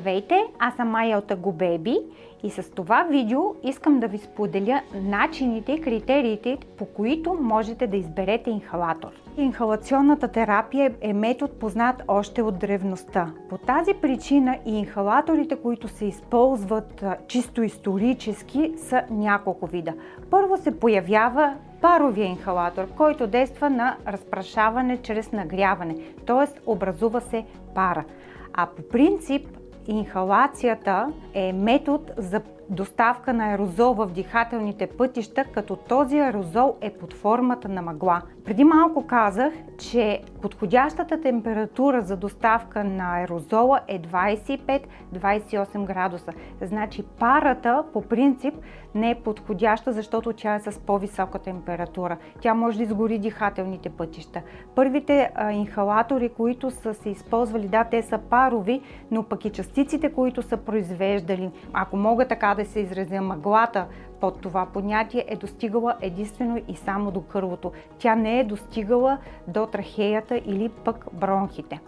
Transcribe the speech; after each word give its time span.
Здравейте, 0.00 0.44
аз 0.58 0.74
съм 0.74 0.88
Майя 0.88 1.18
от 1.18 1.30
Агобеби 1.30 1.98
и 2.42 2.50
с 2.50 2.70
това 2.70 3.02
видео 3.10 3.40
искам 3.62 4.00
да 4.00 4.08
ви 4.08 4.18
споделя 4.18 4.80
начините 4.94 5.72
и 5.72 5.80
критериите, 5.80 6.58
по 6.78 6.84
които 6.84 7.34
можете 7.34 7.86
да 7.86 7.96
изберете 7.96 8.50
инхалатор. 8.50 9.08
Инхалационната 9.36 10.28
терапия 10.28 10.94
е 11.00 11.12
метод 11.12 11.52
познат 11.60 12.02
още 12.08 12.42
от 12.42 12.58
древността. 12.58 13.32
По 13.48 13.58
тази 13.58 13.94
причина 13.94 14.58
и 14.66 14.78
инхалаторите, 14.78 15.56
които 15.56 15.88
се 15.88 16.04
използват 16.04 17.04
чисто 17.26 17.62
исторически, 17.62 18.72
са 18.76 19.02
няколко 19.10 19.66
вида. 19.66 19.94
Първо 20.30 20.56
се 20.56 20.80
появява 20.80 21.54
паровия 21.80 22.26
инхалатор, 22.26 22.86
който 22.96 23.26
действа 23.26 23.70
на 23.70 23.96
разпрашаване 24.08 24.96
чрез 24.96 25.32
нагряване, 25.32 25.96
т.е. 26.26 26.60
образува 26.70 27.20
се 27.20 27.44
пара. 27.74 28.04
А 28.52 28.66
по 28.66 28.82
принцип 28.82 29.59
инхалацията 29.86 31.12
е 31.34 31.52
метод 31.52 32.04
за 32.16 32.40
доставка 32.70 33.32
на 33.32 33.44
аерозол 33.50 33.94
в 33.94 34.06
дихателните 34.06 34.86
пътища, 34.86 35.44
като 35.44 35.76
този 35.76 36.18
аерозол 36.18 36.76
е 36.80 36.90
под 36.90 37.14
формата 37.14 37.68
на 37.68 37.82
мъгла. 37.82 38.22
Преди 38.44 38.64
малко 38.64 39.06
казах, 39.06 39.52
че 39.78 40.22
подходящата 40.42 41.20
температура 41.20 42.02
за 42.02 42.16
доставка 42.16 42.84
на 42.84 43.16
аерозола 43.16 43.80
е 43.88 44.02
25-28 44.02 45.84
градуса. 45.84 46.32
Значи 46.60 47.02
парата 47.18 47.84
по 47.92 48.02
принцип 48.02 48.54
не 48.94 49.10
е 49.10 49.14
подходяща, 49.14 49.92
защото 49.92 50.32
тя 50.32 50.54
е 50.54 50.60
с 50.60 50.80
по-висока 50.80 51.38
температура. 51.38 52.16
Тя 52.40 52.54
може 52.54 52.76
да 52.76 52.82
изгори 52.82 53.18
дихателните 53.18 53.90
пътища. 53.90 54.42
Първите 54.74 55.30
а, 55.34 55.52
инхалатори, 55.52 56.28
които 56.28 56.70
са 56.70 56.94
се 56.94 57.10
използвали, 57.10 57.68
да, 57.68 57.84
те 57.84 58.02
са 58.02 58.18
парови, 58.18 58.80
но 59.10 59.22
пък 59.22 59.44
и 59.44 59.50
частиците, 59.50 60.12
които 60.12 60.42
са 60.42 60.56
произвеждали, 60.56 61.50
ако 61.72 61.96
мога 61.96 62.28
така 62.28 62.54
да 62.54 62.64
се 62.64 62.80
изразя, 62.80 63.20
мъглата 63.20 63.86
под 64.20 64.40
това 64.40 64.66
понятие 64.66 65.24
е 65.28 65.36
достигала 65.36 65.94
единствено 66.00 66.60
и 66.68 66.76
само 66.76 67.10
до 67.10 67.20
кървото. 67.20 67.72
Тя 67.98 68.14
не 68.14 68.40
е 68.40 68.44
достигала 68.44 69.18
до 69.48 69.66
трахеята 69.66 70.36
или 70.36 70.68
пък 70.68 71.06
бронхите. 71.12 71.80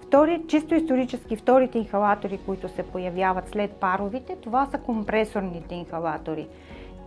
Втори, 0.00 0.42
чисто 0.48 0.74
исторически 0.74 1.36
вторите 1.36 1.78
инхалатори, 1.78 2.38
които 2.46 2.68
се 2.68 2.82
появяват 2.82 3.48
след 3.48 3.70
паровите, 3.70 4.36
това 4.36 4.66
са 4.66 4.78
компресорните 4.78 5.74
инхалатори. 5.74 6.48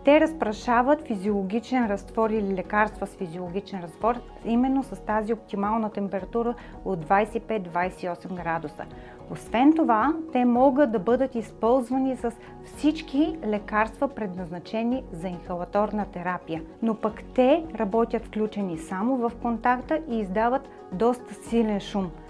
Те 0.06 0.20
разпрашават 0.20 1.06
физиологичен 1.06 1.86
разтвор 1.86 2.30
или 2.30 2.54
лекарства 2.54 3.06
с 3.06 3.16
физиологичен 3.16 3.80
разтвор 3.80 4.20
именно 4.44 4.82
с 4.82 5.00
тази 5.04 5.32
оптимална 5.32 5.90
температура 5.90 6.54
от 6.84 7.06
25-28 7.06 8.34
градуса. 8.34 8.84
Освен 9.30 9.72
това, 9.72 10.14
те 10.32 10.44
могат 10.44 10.92
да 10.92 10.98
бъдат 10.98 11.34
използвани 11.34 12.16
с 12.16 12.32
всички 12.64 13.38
лекарства, 13.46 14.08
предназначени 14.08 15.04
за 15.12 15.28
инхалаторна 15.28 16.06
терапия. 16.06 16.62
Но 16.82 16.94
пък 16.94 17.22
те 17.34 17.64
работят 17.74 18.24
включени 18.24 18.78
само 18.78 19.16
в 19.16 19.32
контакта 19.42 20.00
и 20.08 20.18
издават 20.18 20.68
доста 20.92 21.34
силен 21.34 21.80
шум– 21.80 22.10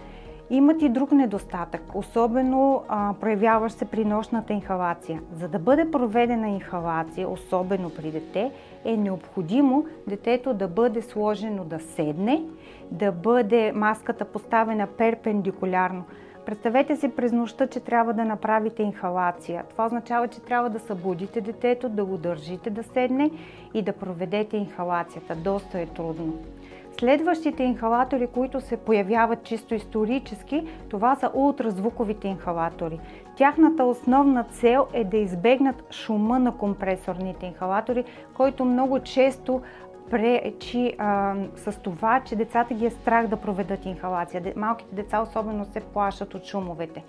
имат 0.50 0.82
и 0.82 0.88
друг 0.88 1.12
недостатък, 1.12 1.82
особено 1.94 2.82
а, 2.88 3.14
проявяващ 3.20 3.76
се 3.76 3.84
при 3.84 4.04
нощната 4.04 4.52
инхалация. 4.52 5.20
За 5.32 5.48
да 5.48 5.58
бъде 5.58 5.90
проведена 5.90 6.48
инхалация, 6.48 7.28
особено 7.28 7.90
при 7.90 8.10
дете, 8.10 8.52
е 8.84 8.96
необходимо 8.96 9.84
детето 10.06 10.54
да 10.54 10.68
бъде 10.68 11.02
сложено 11.02 11.64
да 11.64 11.78
седне, 11.80 12.42
да 12.90 13.12
бъде 13.12 13.72
маската 13.72 14.24
поставена 14.24 14.86
перпендикулярно. 14.86 16.04
Представете 16.46 16.96
си 16.96 17.08
през 17.08 17.32
нощта, 17.32 17.66
че 17.66 17.80
трябва 17.80 18.12
да 18.12 18.24
направите 18.24 18.82
инхалация. 18.82 19.64
Това 19.70 19.86
означава, 19.86 20.28
че 20.28 20.40
трябва 20.40 20.70
да 20.70 20.78
събудите 20.78 21.40
детето, 21.40 21.88
да 21.88 22.04
го 22.04 22.18
държите 22.18 22.70
да 22.70 22.82
седне 22.82 23.30
и 23.74 23.82
да 23.82 23.92
проведете 23.92 24.56
инхалацията. 24.56 25.36
Доста 25.36 25.80
е 25.80 25.86
трудно. 25.86 26.34
Следващите 27.00 27.62
инхалатори, 27.62 28.26
които 28.26 28.60
се 28.60 28.76
появяват 28.76 29.44
чисто 29.44 29.74
исторически, 29.74 30.66
това 30.88 31.16
са 31.16 31.30
ултразвуковите 31.34 32.28
инхалатори. 32.28 33.00
Тяхната 33.36 33.84
основна 33.84 34.44
цел 34.44 34.86
е 34.92 35.04
да 35.04 35.16
избегнат 35.16 35.94
шума 35.94 36.38
на 36.38 36.56
компресорните 36.56 37.46
инхалатори, 37.46 38.04
който 38.34 38.64
много 38.64 39.00
често 39.00 39.62
пречи 40.10 40.94
а, 40.98 41.34
с 41.56 41.80
това, 41.82 42.20
че 42.20 42.36
децата 42.36 42.74
ги 42.74 42.86
е 42.86 42.90
страх 42.90 43.26
да 43.26 43.36
проведат 43.36 43.86
инхалация. 43.86 44.52
Малките 44.56 44.94
деца 44.94 45.20
особено 45.20 45.64
се 45.64 45.80
плашат 45.80 46.34
от 46.34 46.44
шумовете. 46.44 47.04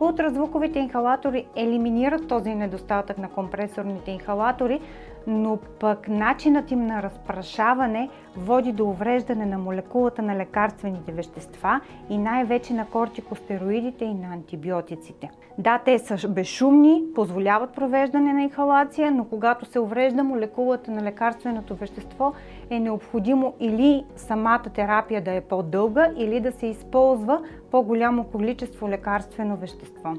Ултразвуковите 0.00 0.78
инхалатори 0.78 1.46
елиминират 1.56 2.28
този 2.28 2.54
недостатък 2.54 3.18
на 3.18 3.28
компресорните 3.28 4.10
инхалатори, 4.10 4.80
но 5.26 5.58
пък 5.80 6.08
начинът 6.08 6.70
им 6.70 6.86
на 6.86 7.02
разпрашаване 7.02 8.08
води 8.36 8.72
до 8.72 8.84
увреждане 8.84 9.46
на 9.46 9.58
молекулата 9.58 10.22
на 10.22 10.36
лекарствените 10.36 11.12
вещества 11.12 11.80
и 12.10 12.18
най-вече 12.18 12.74
на 12.74 12.86
кортикостероидите 12.86 14.04
и 14.04 14.14
на 14.14 14.26
антибиотиците. 14.32 15.30
Да, 15.58 15.78
те 15.78 15.98
са 15.98 16.28
безшумни, 16.28 17.02
позволяват 17.14 17.72
провеждане 17.72 18.32
на 18.32 18.42
инхалация, 18.42 19.10
но 19.10 19.24
когато 19.24 19.64
се 19.64 19.80
уврежда 19.80 20.24
молекулата 20.24 20.90
на 20.90 21.02
лекарственото 21.02 21.74
вещество, 21.74 22.32
е 22.70 22.80
необходимо 22.80 23.54
или 23.60 24.04
самата 24.16 24.62
терапия 24.74 25.22
да 25.22 25.32
е 25.32 25.40
по-дълга, 25.40 26.10
или 26.16 26.40
да 26.40 26.52
се 26.52 26.66
използва 26.66 27.40
по-голямо 27.70 28.24
количество 28.24 28.88
лекарствено 28.88 29.56
вещество. 29.56 30.14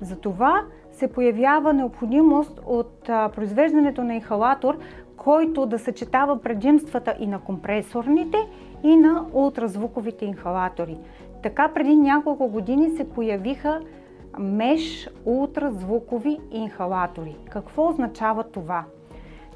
Затова 0.00 0.62
се 0.96 1.12
появява 1.12 1.72
необходимост 1.72 2.60
от 2.66 3.00
произвеждането 3.06 4.04
на 4.04 4.14
инхалатор, 4.14 4.78
който 5.16 5.66
да 5.66 5.78
съчетава 5.78 6.40
предимствата 6.42 7.14
и 7.20 7.26
на 7.26 7.38
компресорните, 7.38 8.38
и 8.82 8.96
на 8.96 9.26
ултразвуковите 9.32 10.24
инхалатори. 10.24 10.98
Така 11.42 11.68
преди 11.74 11.96
няколко 11.96 12.48
години 12.48 12.90
се 12.90 13.10
появиха 13.10 13.80
меш 14.38 15.10
ултразвукови 15.24 16.38
инхалатори. 16.50 17.36
Какво 17.50 17.88
означава 17.88 18.44
това? 18.44 18.84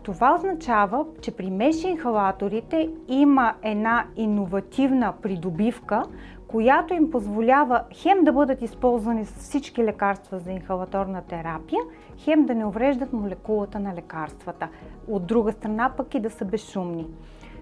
Това 0.03 0.35
означава, 0.35 1.05
че 1.21 1.31
при 1.31 1.51
меш 1.51 1.85
инхалаторите 1.85 2.91
има 3.09 3.55
една 3.63 4.05
иновативна 4.17 5.13
придобивка, 5.23 6.03
която 6.51 6.95
им 6.95 7.11
позволява 7.11 7.83
хем 7.93 8.25
да 8.25 8.33
бъдат 8.33 8.63
използвани 8.63 9.25
с 9.25 9.35
всички 9.35 9.85
лекарства 9.85 10.39
за 10.39 10.53
инхалаторна 10.53 11.23
терапия, 11.23 11.81
хем 12.19 12.47
да 12.47 12.55
не 12.55 12.65
увреждат 12.65 13.13
молекулата 13.13 13.79
на 13.79 13.95
лекарствата. 13.95 14.69
От 15.09 15.27
друга 15.27 15.53
страна 15.53 15.93
пък 15.97 16.15
и 16.15 16.21
да 16.21 16.31
са 16.31 16.45
безшумни. 16.45 17.07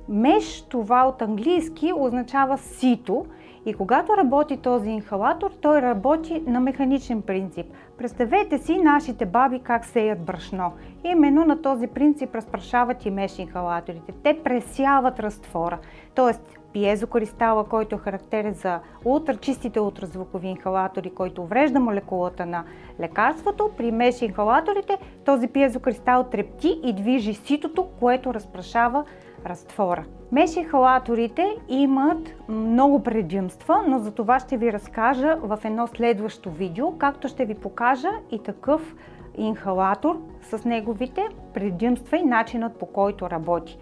Меш, 0.09 0.62
това 0.62 1.04
от 1.04 1.22
английски, 1.22 1.93
означава 1.97 2.59
сито 2.59 3.27
и 3.66 3.74
когато 3.74 4.16
работи 4.16 4.56
този 4.56 4.91
инхалатор, 4.91 5.50
той 5.60 5.82
работи 5.82 6.42
на 6.46 6.60
механичен 6.60 7.22
принцип. 7.22 7.66
Представете 7.98 8.58
си 8.58 8.78
нашите 8.78 9.26
баби 9.26 9.60
как 9.60 9.84
сеят 9.84 10.20
брашно. 10.20 10.72
Именно 11.04 11.44
на 11.44 11.62
този 11.62 11.86
принцип 11.86 12.34
разпрашават 12.34 13.06
и 13.06 13.10
меш 13.10 13.38
инхалаторите. 13.38 14.12
Те 14.22 14.41
пресяват 14.44 15.20
разтвора. 15.20 15.78
Тоест, 16.14 16.58
пиезокристала, 16.72 17.64
който 17.64 17.94
е 17.94 17.98
характерен 17.98 18.54
за 18.54 18.80
ултрачистите 19.04 19.80
ултразвукови 19.80 20.48
инхалатори, 20.48 21.10
който 21.10 21.42
уврежда 21.42 21.80
молекулата 21.80 22.47
на 22.47 22.64
лекарството, 23.00 23.71
при 23.77 23.92
меш 23.92 24.22
инхалаторите 24.22 24.98
този 25.24 25.48
пиезокристал 25.48 26.24
трепти 26.24 26.80
и 26.84 26.92
движи 26.92 27.34
ситото, 27.34 27.86
което 28.00 28.34
разпрашава 28.34 29.04
разтвора. 29.46 30.04
Меш 30.32 30.56
инхалаторите 30.56 31.56
имат 31.68 32.34
много 32.48 33.02
предимства, 33.02 33.82
но 33.88 33.98
за 33.98 34.10
това 34.10 34.40
ще 34.40 34.56
ви 34.56 34.72
разкажа 34.72 35.36
в 35.42 35.58
едно 35.64 35.86
следващо 35.86 36.50
видео, 36.50 36.98
както 36.98 37.28
ще 37.28 37.44
ви 37.44 37.54
покажа 37.54 38.10
и 38.30 38.42
такъв 38.42 38.94
инхалатор 39.36 40.20
с 40.42 40.64
неговите 40.64 41.28
предимства 41.54 42.16
и 42.16 42.22
начинът 42.22 42.78
по 42.78 42.86
който 42.86 43.30
работи. 43.30 43.78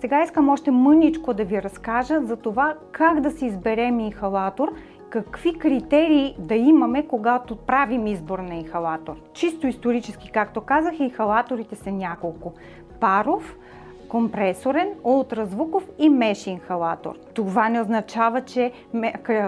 Сега 0.00 0.22
искам 0.22 0.48
още 0.48 0.70
мъничко 0.70 1.34
да 1.34 1.44
ви 1.44 1.62
разкажа 1.62 2.20
за 2.22 2.36
това 2.36 2.74
как 2.92 3.20
да 3.20 3.30
си 3.30 3.46
изберем 3.46 4.00
инхалатор, 4.00 4.72
какви 5.10 5.58
критерии 5.58 6.36
да 6.38 6.54
имаме, 6.54 7.06
когато 7.06 7.56
правим 7.56 8.06
избор 8.06 8.38
на 8.38 8.54
инхалатор. 8.54 9.16
Чисто 9.32 9.66
исторически, 9.66 10.30
както 10.32 10.60
казах, 10.60 11.00
инхалаторите 11.00 11.76
са 11.76 11.92
няколко. 11.92 12.52
Паров, 13.00 13.56
компресорен, 14.08 14.88
ултразвуков 15.04 15.88
и 15.98 16.08
меш 16.08 16.46
инхалатор. 16.46 17.14
Това 17.34 17.68
не 17.68 17.80
означава, 17.80 18.40
че 18.40 18.72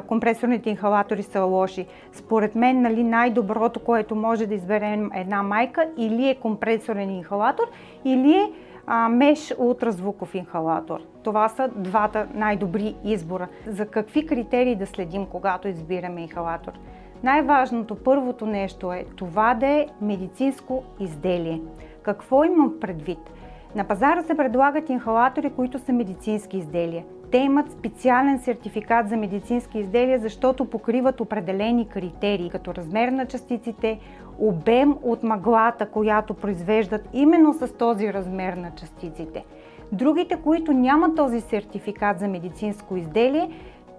компресорните 0.08 0.70
инхалатори 0.70 1.22
са 1.22 1.40
лоши. 1.40 1.86
Според 2.12 2.54
мен 2.54 2.82
нали, 2.82 3.04
най-доброто, 3.04 3.80
което 3.80 4.14
може 4.14 4.46
да 4.46 4.54
изберем 4.54 5.10
една 5.14 5.42
майка, 5.42 5.88
или 5.96 6.28
е 6.28 6.34
компресорен 6.34 7.10
инхалатор, 7.10 7.64
или 8.04 8.32
е 8.32 8.52
а, 8.86 9.08
меш 9.08 9.54
ултразвуков 9.58 10.34
инхалатор. 10.34 11.00
Това 11.22 11.48
са 11.48 11.68
двата 11.76 12.26
най-добри 12.34 12.94
избора. 13.04 13.48
За 13.66 13.86
какви 13.86 14.26
критерии 14.26 14.76
да 14.76 14.86
следим, 14.86 15.26
когато 15.26 15.68
избираме 15.68 16.22
инхалатор? 16.22 16.72
Най-важното, 17.22 17.94
първото 17.94 18.46
нещо 18.46 18.92
е 18.92 19.04
това 19.16 19.54
да 19.54 19.66
е 19.66 19.86
медицинско 20.00 20.82
изделие. 21.00 21.60
Какво 22.02 22.44
имам 22.44 22.74
предвид? 22.80 23.18
На 23.74 23.84
пазара 23.84 24.22
се 24.22 24.36
предлагат 24.36 24.90
инхалатори, 24.90 25.50
които 25.50 25.78
са 25.78 25.92
медицински 25.92 26.58
изделия. 26.58 27.04
Те 27.30 27.38
имат 27.38 27.72
специален 27.72 28.38
сертификат 28.38 29.08
за 29.08 29.16
медицински 29.16 29.78
изделия, 29.78 30.18
защото 30.18 30.64
покриват 30.64 31.20
определени 31.20 31.88
критерии, 31.88 32.50
като 32.50 32.74
размер 32.74 33.08
на 33.08 33.26
частиците, 33.26 33.98
обем 34.38 34.96
от 35.02 35.22
мъглата, 35.22 35.86
която 35.86 36.34
произвеждат 36.34 37.08
именно 37.12 37.54
с 37.54 37.76
този 37.78 38.12
размер 38.12 38.52
на 38.52 38.70
частиците. 38.70 39.44
Другите, 39.92 40.36
които 40.36 40.72
нямат 40.72 41.16
този 41.16 41.40
сертификат 41.40 42.18
за 42.18 42.28
медицинско 42.28 42.96
изделие, 42.96 43.50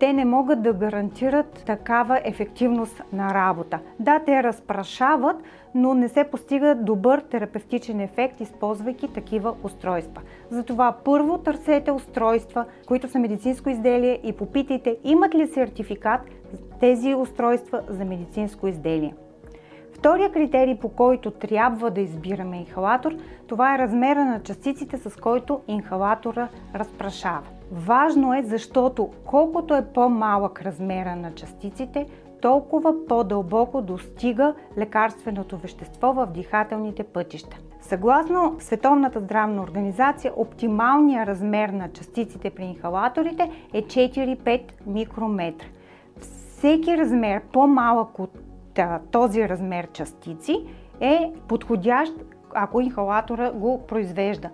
те 0.02 0.14
не 0.14 0.26
могат 0.26 0.62
да 0.62 0.74
гарантират 0.74 1.64
такава 1.66 2.22
ефективност 2.24 3.04
на 3.14 3.34
работа. 3.34 3.80
Да, 4.00 4.20
те 4.26 4.44
разпрашават, 4.44 5.36
но 5.76 5.94
не 5.94 6.10
се 6.10 6.24
постига 6.24 6.76
добър 6.76 7.20
терапевтичен 7.20 8.00
ефект, 8.00 8.42
използвайки 8.42 9.14
такива 9.14 9.56
устройства. 9.64 10.22
Затова 10.50 10.96
първо 11.06 11.38
търсете 11.38 11.92
устройства, 11.92 12.66
които 12.88 13.08
са 13.08 13.20
медицинско 13.20 13.70
изделие 13.70 14.20
и 14.24 14.34
попитайте 14.34 14.98
имат 15.04 15.36
ли 15.36 15.48
сертификат 15.48 16.22
тези 16.80 17.16
устройства 17.16 17.82
за 17.90 18.06
медицинско 18.06 18.68
изделие. 18.68 19.14
Втория 19.94 20.32
критерий, 20.32 20.76
по 20.76 20.90
който 20.90 21.32
трябва 21.32 21.92
да 21.92 22.02
избираме 22.02 22.58
инхалатор, 22.58 23.16
това 23.48 23.76
е 23.76 23.78
размера 23.78 24.26
на 24.26 24.44
частиците, 24.44 24.98
с 24.98 25.16
който 25.16 25.62
инхалатора 25.68 26.48
разпрашава. 26.76 27.61
Важно 27.72 28.34
е, 28.34 28.44
защото 28.44 29.10
колкото 29.26 29.76
е 29.76 29.86
по-малък 29.94 30.62
размера 30.62 31.16
на 31.16 31.34
частиците, 31.34 32.06
толкова 32.42 33.06
по-дълбоко 33.08 33.82
достига 33.82 34.54
лекарственото 34.78 35.58
вещество 35.58 36.14
в 36.14 36.28
дихателните 36.28 37.04
пътища. 37.04 37.58
Съгласно 37.82 38.56
Световната 38.60 39.20
здравна 39.20 39.62
организация, 39.62 40.34
оптималният 40.36 41.28
размер 41.28 41.70
на 41.70 41.92
частиците 41.92 42.50
при 42.50 42.64
инхалаторите 42.64 43.52
е 43.74 43.84
4-5 43.84 44.62
микрометра. 44.88 45.68
Всеки 46.18 46.98
размер 46.98 47.42
по-малък 47.54 48.20
от 48.20 48.32
този 49.12 49.50
размер 49.50 49.88
частици 49.92 50.66
е 51.00 51.34
подходящ, 51.48 52.14
ако 52.54 52.82
инхалатора 52.82 53.52
го 53.52 53.88
произвежда. 53.88 54.50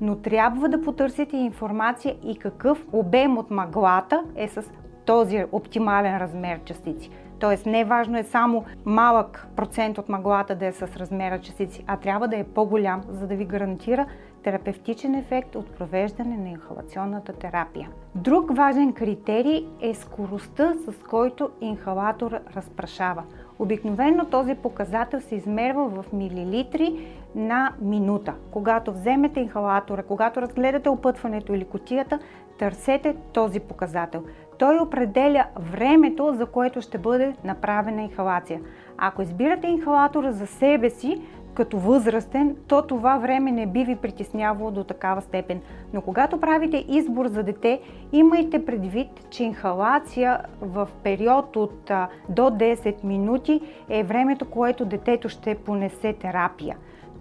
Но 0.00 0.16
трябва 0.16 0.68
да 0.68 0.82
потърсите 0.82 1.36
информация 1.36 2.16
и 2.24 2.36
какъв 2.36 2.86
обем 2.92 3.38
от 3.38 3.50
маглата 3.50 4.24
е 4.36 4.48
с 4.48 4.62
този 5.06 5.44
оптимален 5.52 6.16
размер 6.16 6.60
частици. 6.64 7.10
Тоест 7.38 7.66
не 7.66 7.84
важно 7.84 8.18
е 8.18 8.22
само 8.22 8.64
малък 8.84 9.46
процент 9.56 9.98
от 9.98 10.08
маглата 10.08 10.54
да 10.54 10.66
е 10.66 10.72
с 10.72 10.82
размера 10.96 11.40
частици, 11.40 11.84
а 11.86 11.96
трябва 11.96 12.28
да 12.28 12.36
е 12.36 12.44
по-голям, 12.44 13.02
за 13.08 13.26
да 13.26 13.36
ви 13.36 13.44
гарантира 13.44 14.06
терапевтичен 14.42 15.14
ефект 15.14 15.54
от 15.56 15.70
провеждане 15.70 16.36
на 16.36 16.48
инхалационната 16.48 17.32
терапия. 17.32 17.88
Друг 18.14 18.56
важен 18.56 18.92
критерий 18.92 19.66
е 19.80 19.94
скоростта, 19.94 20.74
с 20.74 21.08
който 21.08 21.50
инхалатор 21.60 22.38
разпрашава. 22.56 23.22
Обикновено 23.58 24.24
този 24.24 24.54
показател 24.54 25.20
се 25.20 25.34
измерва 25.34 25.88
в 25.88 26.12
милилитри 26.12 27.06
на 27.34 27.72
минута. 27.80 28.34
Когато 28.50 28.92
вземете 28.92 29.40
инхалатора, 29.40 30.02
когато 30.02 30.42
разгледате 30.42 30.88
опътването 30.88 31.54
или 31.54 31.64
котията, 31.64 32.18
търсете 32.58 33.16
този 33.32 33.60
показател. 33.60 34.22
Той 34.58 34.78
определя 34.78 35.44
времето, 35.72 36.34
за 36.34 36.46
което 36.46 36.80
ще 36.80 36.98
бъде 36.98 37.34
направена 37.44 38.02
инхалация. 38.02 38.60
Ако 38.98 39.22
избирате 39.22 39.66
инхалатора 39.66 40.32
за 40.32 40.46
себе 40.46 40.90
си, 40.90 41.22
като 41.54 41.78
възрастен, 41.78 42.56
то 42.68 42.82
това 42.82 43.18
време 43.18 43.52
не 43.52 43.66
би 43.66 43.84
ви 43.84 43.96
притеснявало 43.96 44.70
до 44.70 44.84
такава 44.84 45.22
степен. 45.22 45.60
Но 45.92 46.00
когато 46.00 46.40
правите 46.40 46.84
избор 46.88 47.26
за 47.26 47.42
дете, 47.42 47.80
имайте 48.12 48.64
предвид, 48.64 49.30
че 49.30 49.44
инхалация 49.44 50.40
в 50.60 50.88
период 51.02 51.56
от 51.56 51.90
до 52.28 52.42
10 52.42 53.04
минути 53.04 53.60
е 53.88 54.04
времето, 54.04 54.50
което 54.50 54.84
детето 54.84 55.28
ще 55.28 55.54
понесе 55.54 56.12
терапия. 56.12 56.76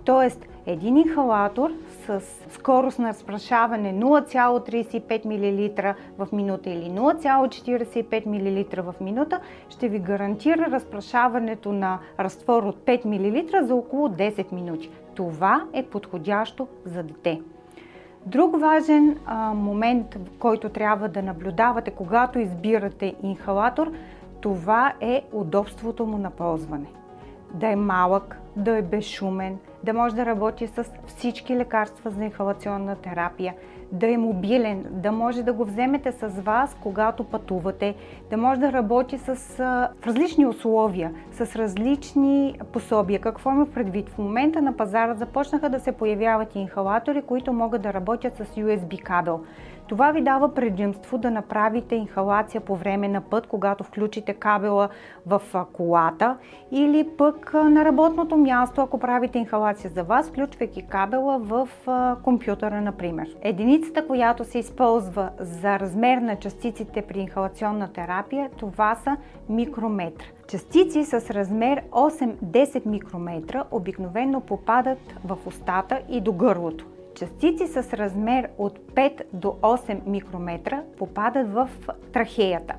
Тоест, 0.09 0.45
един 0.65 0.97
инхалатор 0.97 1.71
с 2.05 2.21
скорост 2.49 2.99
на 2.99 3.09
разпрашаване 3.09 3.93
0,35 3.93 5.25
мл 5.25 5.93
в 6.25 6.31
минута 6.31 6.69
или 6.69 6.91
0,45 6.91 8.25
мл 8.25 8.91
в 8.91 8.95
минута 9.01 9.39
ще 9.69 9.89
ви 9.89 9.99
гарантира 9.99 10.71
разпрашаването 10.71 11.71
на 11.71 11.99
разтвор 12.19 12.63
от 12.63 12.77
5 12.77 13.05
мл 13.05 13.65
за 13.67 13.75
около 13.75 14.07
10 14.07 14.51
минути. 14.51 14.89
Това 15.15 15.63
е 15.73 15.83
подходящо 15.83 16.67
за 16.85 17.03
дете. 17.03 17.41
Друг 18.25 18.59
важен 18.59 19.17
а, 19.25 19.53
момент, 19.53 20.17
който 20.39 20.69
трябва 20.69 21.07
да 21.09 21.23
наблюдавате, 21.23 21.91
когато 21.91 22.39
избирате 22.39 23.15
инхалатор, 23.23 23.91
това 24.41 24.93
е 25.01 25.23
удобството 25.33 26.05
му 26.05 26.17
на 26.17 26.29
ползване. 26.29 26.87
Да 27.53 27.67
е 27.67 27.75
малък, 27.75 28.39
да 28.55 28.77
е 28.77 28.81
безшумен, 28.81 29.57
да 29.89 29.93
може 29.93 30.15
да 30.15 30.25
работи 30.25 30.67
с 30.67 30.85
всички 31.07 31.55
лекарства 31.55 32.11
за 32.11 32.23
инхалационна 32.23 32.95
терапия, 32.95 33.53
да 33.91 34.07
е 34.07 34.17
мобилен, 34.17 34.85
да 34.89 35.11
може 35.11 35.43
да 35.43 35.53
го 35.53 35.65
вземете 35.65 36.11
с 36.11 36.27
вас, 36.27 36.77
когато 36.81 37.23
пътувате, 37.23 37.95
да 38.29 38.37
може 38.37 38.59
да 38.59 38.73
работи 38.73 39.17
с, 39.17 39.35
в 40.01 40.07
различни 40.07 40.45
условия, 40.45 41.11
с 41.31 41.55
различни 41.55 42.59
пособия. 42.73 43.21
Какво 43.21 43.51
има 43.51 43.65
предвид? 43.65 44.09
В 44.09 44.17
момента 44.17 44.61
на 44.61 44.77
пазара 44.77 45.13
започнаха 45.13 45.69
да 45.69 45.79
се 45.79 45.91
появяват 45.91 46.55
инхалатори, 46.55 47.21
които 47.21 47.53
могат 47.53 47.81
да 47.81 47.93
работят 47.93 48.35
с 48.35 48.45
USB 48.45 49.03
кабел. 49.03 49.39
Това 49.89 50.11
ви 50.11 50.21
дава 50.21 50.53
предимство 50.53 51.17
да 51.17 51.31
направите 51.31 51.95
инхалация 51.95 52.61
по 52.61 52.75
време 52.75 53.07
на 53.07 53.21
път, 53.21 53.47
когато 53.47 53.83
включите 53.83 54.33
кабела 54.33 54.89
в 55.25 55.41
колата 55.73 56.37
или 56.71 57.07
пък 57.17 57.53
на 57.53 57.85
работното 57.85 58.37
място, 58.37 58.81
ако 58.81 58.99
правите 58.99 59.39
инхалация 59.39 59.89
за 59.89 60.03
вас, 60.03 60.29
включвайки 60.29 60.87
кабела 60.87 61.39
в 61.39 61.69
компютъра, 62.23 62.81
например. 62.81 63.27
Единицата, 63.79 64.07
която 64.07 64.45
се 64.45 64.59
използва 64.59 65.29
за 65.39 65.79
размер 65.79 66.17
на 66.17 66.35
частиците 66.35 67.01
при 67.01 67.19
инхалационна 67.19 67.93
терапия, 67.93 68.49
това 68.57 68.95
са 68.95 69.17
микрометра. 69.49 70.25
Частици 70.47 71.03
с 71.03 71.13
размер 71.13 71.81
8-10 71.91 72.85
микрометра 72.85 73.63
обикновено 73.71 74.41
попадат 74.41 74.97
в 75.25 75.37
устата 75.45 76.01
и 76.09 76.21
до 76.21 76.33
гърлото. 76.33 76.85
Частици 77.15 77.67
с 77.67 77.93
размер 77.93 78.49
от 78.57 78.79
5 78.79 79.21
до 79.33 79.47
8 79.47 80.07
микрометра 80.07 80.83
попадат 80.97 81.53
в 81.53 81.69
трахеята. 82.13 82.75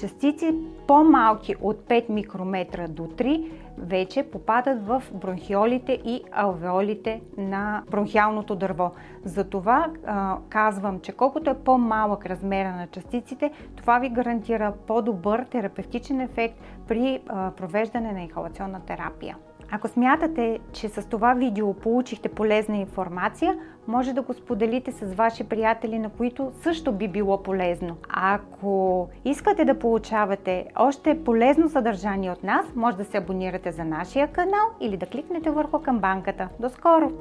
Частици 0.00 0.54
по-малки 0.86 1.54
от 1.62 1.76
5 1.76 2.10
микрометра 2.10 2.88
до 2.88 3.02
3 3.02 3.50
вече 3.82 4.22
попадат 4.22 4.86
в 4.86 5.02
бронхиолите 5.14 5.92
и 5.92 6.22
алвеолите 6.32 7.20
на 7.36 7.82
бронхиалното 7.90 8.56
дърво. 8.56 8.90
Затова 9.24 9.90
а, 10.06 10.36
казвам, 10.48 11.00
че 11.00 11.12
колкото 11.12 11.50
е 11.50 11.58
по-малък 11.58 12.26
размера 12.26 12.70
на 12.70 12.86
частиците, 12.86 13.50
това 13.76 13.98
ви 13.98 14.08
гарантира 14.08 14.72
по-добър 14.86 15.44
терапевтичен 15.44 16.20
ефект 16.20 16.54
при 16.88 17.20
а, 17.28 17.50
провеждане 17.50 18.12
на 18.12 18.20
инхалационна 18.20 18.80
терапия. 18.80 19.36
Ако 19.72 19.88
смятате, 19.88 20.58
че 20.72 20.88
с 20.88 21.08
това 21.08 21.34
видео 21.34 21.74
получихте 21.74 22.28
полезна 22.28 22.76
информация, 22.76 23.56
може 23.86 24.12
да 24.12 24.22
го 24.22 24.34
споделите 24.34 24.92
с 24.92 25.14
ваши 25.14 25.44
приятели, 25.44 25.98
на 25.98 26.10
които 26.10 26.52
също 26.62 26.92
би 26.92 27.08
било 27.08 27.42
полезно. 27.42 27.96
Ако 28.08 29.08
искате 29.24 29.64
да 29.64 29.78
получавате 29.78 30.66
още 30.76 31.24
полезно 31.24 31.68
съдържание 31.68 32.30
от 32.30 32.44
нас, 32.44 32.66
може 32.76 32.96
да 32.96 33.04
се 33.04 33.18
абонирате 33.18 33.69
за 33.72 33.84
нашия 33.84 34.28
канал 34.28 34.66
или 34.80 34.96
да 34.96 35.06
кликнете 35.06 35.50
върху 35.50 35.82
камбанката. 35.82 36.48
До 36.60 36.70
скоро! 36.70 37.12